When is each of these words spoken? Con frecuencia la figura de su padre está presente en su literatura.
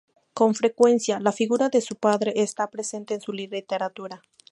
Con 0.33 0.55
frecuencia 0.55 1.19
la 1.19 1.31
figura 1.31 1.69
de 1.69 1.79
su 1.79 1.95
padre 1.95 2.33
está 2.37 2.71
presente 2.71 3.13
en 3.13 3.21
su 3.21 3.31
literatura. 3.33 4.23